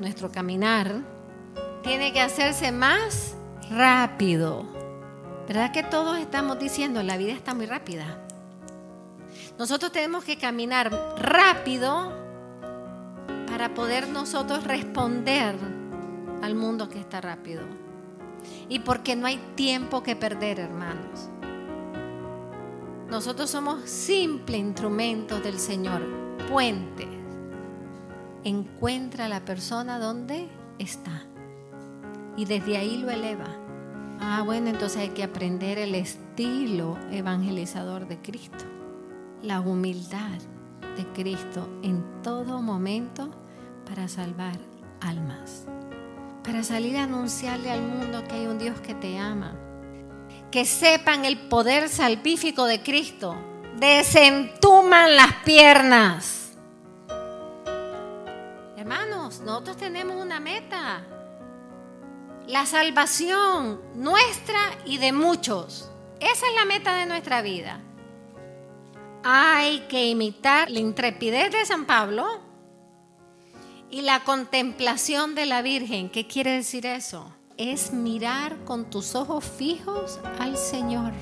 [0.00, 1.00] nuestro caminar
[1.82, 3.36] tiene que hacerse más
[3.70, 4.64] rápido.
[5.46, 8.18] ¿Verdad que todos estamos diciendo, la vida está muy rápida?
[9.58, 12.12] Nosotros tenemos que caminar rápido
[13.46, 15.54] para poder nosotros responder
[16.42, 17.62] al mundo que está rápido.
[18.68, 21.28] Y porque no hay tiempo que perder, hermanos.
[23.08, 26.02] Nosotros somos simples instrumentos del Señor,
[26.50, 27.13] puentes.
[28.44, 31.22] Encuentra a la persona donde está.
[32.36, 33.48] Y desde ahí lo eleva.
[34.20, 38.64] Ah, bueno, entonces hay que aprender el estilo evangelizador de Cristo,
[39.42, 40.38] la humildad
[40.96, 43.30] de Cristo en todo momento
[43.88, 44.56] para salvar
[45.00, 45.66] almas,
[46.42, 49.56] para salir a anunciarle al mundo que hay un Dios que te ama,
[50.50, 53.36] que sepan el poder salvífico de Cristo,
[53.78, 56.43] desentuman las piernas.
[59.54, 61.04] Nosotros tenemos una meta,
[62.48, 65.92] la salvación nuestra y de muchos.
[66.18, 67.80] Esa es la meta de nuestra vida.
[69.22, 72.40] Hay que imitar la intrepidez de San Pablo
[73.92, 76.10] y la contemplación de la Virgen.
[76.10, 77.32] ¿Qué quiere decir eso?
[77.56, 81.12] Es mirar con tus ojos fijos al Señor.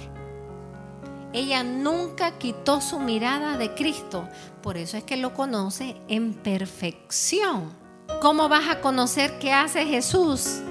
[1.34, 4.27] Ella nunca quitó su mirada de Cristo.
[4.62, 7.81] Por eso es que lo conoce en perfección.
[8.22, 10.62] ¿Cómo vas a conocer qué hace Jesús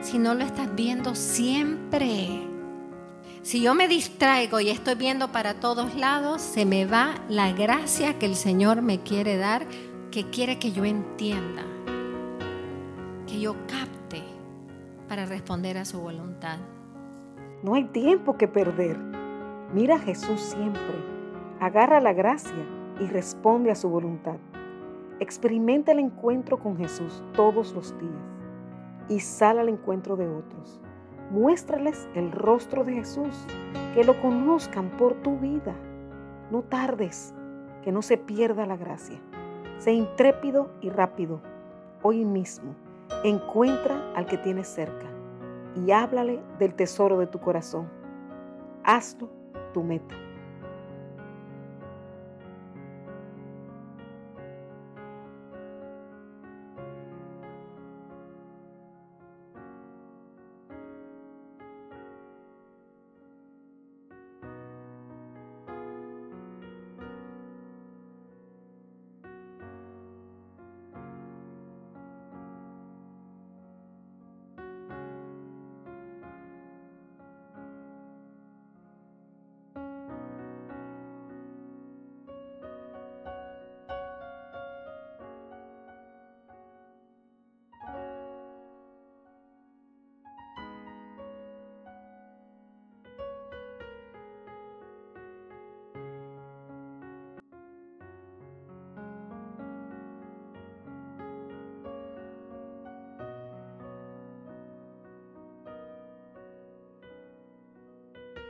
[0.00, 2.48] si no lo estás viendo siempre?
[3.42, 8.18] Si yo me distraigo y estoy viendo para todos lados, se me va la gracia
[8.18, 9.68] que el Señor me quiere dar,
[10.10, 11.62] que quiere que yo entienda,
[13.28, 14.24] que yo capte
[15.08, 16.58] para responder a su voluntad.
[17.62, 18.98] No hay tiempo que perder.
[19.72, 20.96] Mira a Jesús siempre.
[21.60, 22.66] Agarra la gracia
[22.98, 24.38] y responde a su voluntad.
[25.18, 28.12] Experimenta el encuentro con Jesús todos los días
[29.08, 30.80] y sal al encuentro de otros.
[31.30, 33.46] Muéstrales el rostro de Jesús,
[33.94, 35.74] que lo conozcan por tu vida.
[36.50, 37.34] No tardes,
[37.82, 39.18] que no se pierda la gracia.
[39.78, 41.40] Sé intrépido y rápido.
[42.02, 42.74] Hoy mismo,
[43.24, 45.06] encuentra al que tienes cerca
[45.74, 47.88] y háblale del tesoro de tu corazón.
[48.84, 49.28] Hazlo
[49.72, 50.14] tu meta.